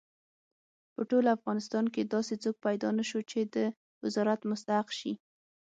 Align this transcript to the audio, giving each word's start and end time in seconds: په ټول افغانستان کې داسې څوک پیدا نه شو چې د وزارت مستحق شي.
په 0.93 1.01
ټول 1.09 1.25
افغانستان 1.37 1.85
کې 1.93 2.09
داسې 2.13 2.33
څوک 2.43 2.55
پیدا 2.65 2.89
نه 2.99 3.03
شو 3.09 3.19
چې 3.31 3.39
د 3.53 3.55
وزارت 4.03 4.39
مستحق 4.49 4.87
شي. 4.99 5.13